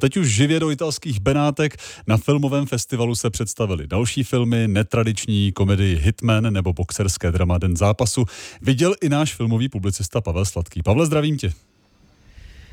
[0.00, 1.76] Teď už živě do italských Benátek
[2.06, 8.24] na filmovém festivalu se představili další filmy, netradiční komedii Hitman nebo boxerské drama Den zápasu.
[8.62, 10.82] Viděl i náš filmový publicista Pavel Sladký.
[10.82, 11.52] Pavle, zdravím tě.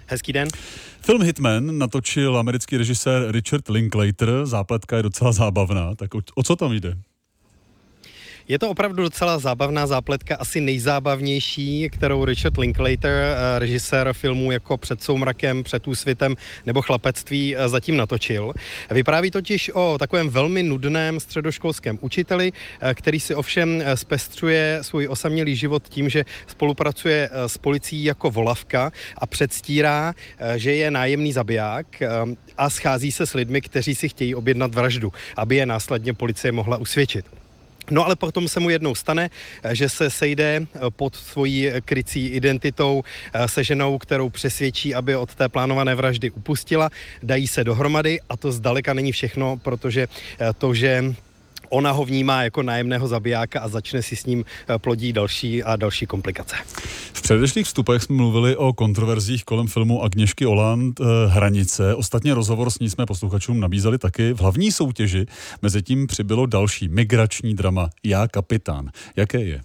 [0.07, 0.47] Hezký den.
[1.01, 4.29] Film Hitman natočil americký režisér Richard Linklater.
[4.43, 5.95] Zápletka je docela zábavná.
[5.95, 6.97] Tak o, o co tam jde?
[8.49, 14.77] Je to opravdu docela zábavná zápletka, asi nejzábavnější, kterou Richard Linklater, eh, režisér filmů jako
[14.77, 16.35] Před soumrakem, Před úsvitem
[16.65, 18.53] nebo Chlapectví eh, zatím natočil.
[18.91, 25.55] Vypráví totiž o takovém velmi nudném středoškolském učiteli, eh, který si ovšem zpestřuje svůj osamělý
[25.55, 30.13] život tím, že spolupracuje s policií jako volavka a předstírá,
[30.55, 31.87] že je nájemný zabiják
[32.57, 36.77] a schází se s lidmi, kteří si chtějí objednat vraždu, aby je následně policie mohla
[36.77, 37.25] usvědčit.
[37.91, 39.29] No ale potom se mu jednou stane,
[39.63, 45.15] eh, že se sejde eh, pod svojí krycí identitou eh, se ženou, kterou přesvědčí, aby
[45.15, 46.89] od té plánované vraždy upustila.
[47.23, 50.07] Dají se dohromady a to zdaleka není všechno, protože
[50.57, 51.13] to, že
[51.69, 55.75] ona ho vnímá jako nájemného zabijáka a začne si s ním eh, plodí další a
[55.75, 56.55] další komplikace.
[57.27, 61.95] Předešlých vstupech jsme mluvili o kontroverzích kolem filmu Agněšky Oland eh, Hranice.
[61.95, 64.33] Ostatně rozhovor s ní jsme posluchačům nabízeli taky.
[64.33, 65.25] V hlavní soutěži
[65.61, 68.89] mezi tím přibylo další migrační drama Já kapitán.
[69.15, 69.61] Jaké je?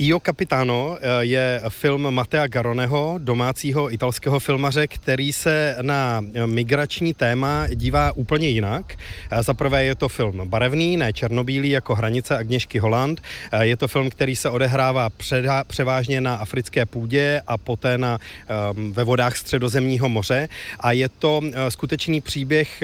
[0.00, 7.66] Io Capitano eh, je film Matea Garoneho, domácího italského filmaře, který se na migrační téma
[7.74, 8.94] dívá úplně jinak.
[9.30, 13.20] Eh, za prvé je to film barevný, ne černobílý, jako Hranice Agněšky Holand.
[13.52, 18.18] Eh, je to film, který se odehrává předa, převážně na africké půdě a poté na,
[18.48, 20.48] ehm, ve vodách středozemního moře.
[20.80, 22.82] A je to skutečný příběh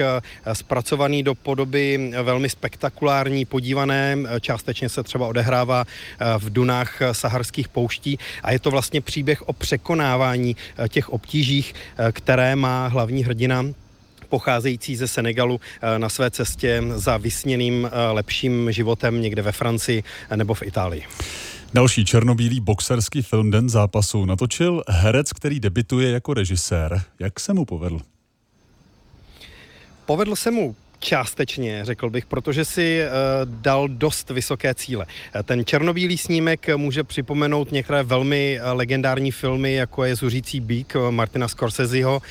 [0.53, 4.17] zpracovaný do podoby velmi spektakulární, podívané.
[4.41, 5.85] Částečně se třeba odehrává
[6.37, 12.11] v Dunách saharských pouští a je to vlastně příběh o překonávání eh, těch obtížích, eh,
[12.11, 13.65] které má hlavní hrdina
[14.29, 20.03] pocházející ze Senegalu eh, na své cestě za vysněným lepším životem někde ve Francii
[20.35, 21.03] nebo v Itálii.
[21.73, 27.01] Další černobílý boxerský film Den zápasu natočil herec, který debituje jako režisér.
[27.19, 27.99] Jak se mu povedl?
[30.05, 35.05] Povedl se mu Částečně, řekl bych, protože si uh, dal dost vysoké cíle.
[35.35, 40.93] Eh, ten černobílý snímek může připomenout některé velmi uh, legendární filmy, jako je Zuřící bík
[41.09, 42.21] Martina Scorseseho,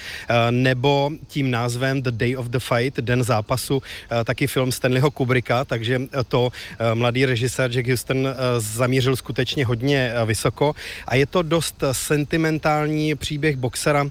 [0.50, 3.82] nebo tím názvem The Day of the Fight, Den zápasu,
[4.24, 6.50] taky film Stanleyho Kubricka, takže to
[6.94, 10.74] mladý režisér Jack Houston zamířil skutečně hodně vysoko
[11.06, 14.10] a je to dost sentimentální příběh boxera,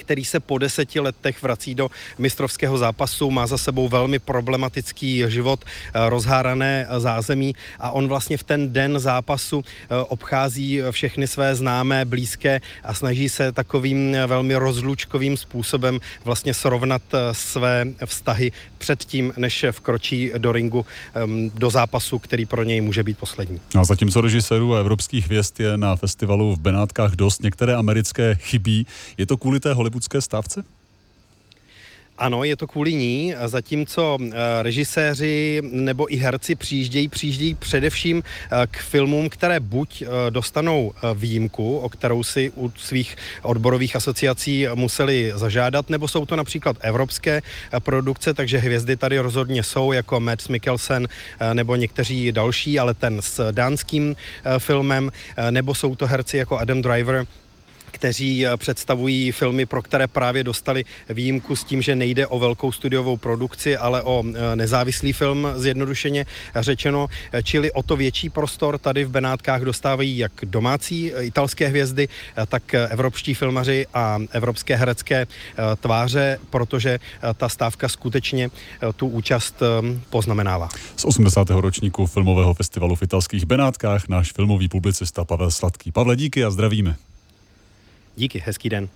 [0.00, 5.64] který se po deseti letech vrací do mistrovského zápasu, má za sebou velmi problematický život,
[5.64, 12.04] eh, rozhárané zázemí a on vlastně v ten den zápasu eh, obchází všechny své známé,
[12.04, 19.32] blízké a snaží se takovým eh, velmi rozlučkovým způsobem vlastně srovnat své vztahy před tím,
[19.36, 23.60] než vkročí do ringu ehm, do zápasu, který pro něj může být poslední.
[23.78, 28.86] A zatímco režisérů a evropských hvězd je na festivalu v Benátkách dost, některé americké chybí.
[29.18, 30.64] Je to kvůli té hollywoodské stávce?
[32.20, 38.66] Ano, je to kvůli ní, zatímco eh, režiséři nebo i herci přijíždějí, přijíždějí především eh,
[38.66, 45.32] k filmům, které buď eh, dostanou výjimku, o kterou si u svých odborových asociací museli
[45.34, 47.42] zažádat, nebo jsou to například evropské
[47.78, 51.08] produkce, takže hvězdy tady rozhodně jsou, jako Mads Mikkelsen
[51.52, 54.16] nebo někteří další, ale ten s dánským
[54.58, 55.12] filmem,
[55.50, 57.26] nebo jsou to herci jako Adam Driver,
[57.90, 62.72] kteří eh, představují filmy, pro které právě dostali výjimku s tím, že nejde o velkou
[62.72, 68.78] studiovou produkci, ale o eh, nezávislý film, zjednodušeně řečeno, eh, čili o to větší prostor
[68.78, 72.08] tady v Benátkách dostávají jak domácí italské hvězdy,
[72.48, 75.26] tak evropští filmaři a evropské herecké
[75.80, 76.98] tváře, protože
[77.36, 78.50] ta stávka skutečně
[78.96, 79.62] tu účast
[80.10, 80.68] poznamenává.
[80.96, 81.50] Z 80.
[81.50, 85.92] ročníku filmového festivalu v italských Benátkách náš filmový publicista Pavel Sladký.
[85.92, 87.09] Pavle, díky a zdravíme.
[88.20, 88.88] Díky, hezký den.